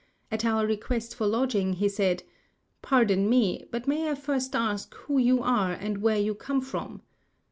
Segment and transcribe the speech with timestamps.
[0.31, 2.23] At our request for lodging, he said,
[2.81, 7.03] "Pardon me, but may I first ask who you are and where you come from?"